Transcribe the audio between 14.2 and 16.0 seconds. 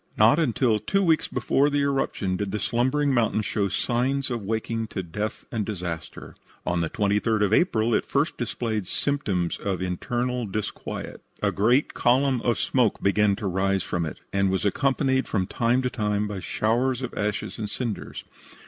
and was accompanied from time to